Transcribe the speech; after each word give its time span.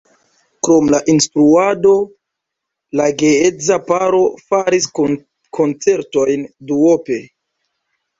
Krom 0.67 0.85
la 0.93 0.99
instruado 1.11 1.91
la 2.99 3.05
geedza 3.21 3.77
paro 3.89 4.21
faris 4.47 4.87
koncertojn 5.59 6.47
duope. 6.73 7.19